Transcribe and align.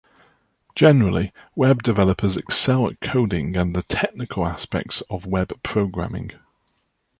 Generally, 0.73 1.31
web 1.53 1.83
developers 1.83 2.35
excel 2.35 2.87
at 2.87 2.99
coding 3.01 3.55
and 3.55 3.75
the 3.75 3.83
technical 3.83 4.47
aspects 4.47 5.01
of 5.11 5.27
web 5.27 5.53
programming. 5.61 6.31